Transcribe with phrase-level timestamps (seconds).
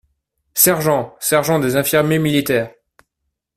[0.55, 1.15] Sergent!…
[1.19, 2.73] sergent des infirmiers militaires.